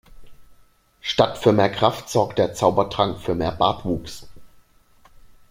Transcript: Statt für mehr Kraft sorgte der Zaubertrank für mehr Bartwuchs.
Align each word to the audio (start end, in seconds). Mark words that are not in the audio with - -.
Statt 0.99 1.37
für 1.37 1.51
mehr 1.51 1.71
Kraft 1.71 2.09
sorgte 2.09 2.41
der 2.41 2.53
Zaubertrank 2.55 3.19
für 3.21 3.35
mehr 3.35 3.51
Bartwuchs. 3.51 4.27